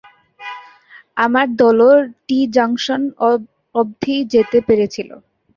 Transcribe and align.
আমার 1.17 1.47
দলও 1.59 1.91
টি-জংশন 2.27 3.01
অব্ধিই 3.75 4.21
যেতে 4.33 4.57
পেরেছিল। 4.67 5.09